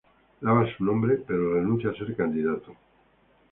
[0.39, 2.75] Lava su nombre, pero renuncia a ser candidato.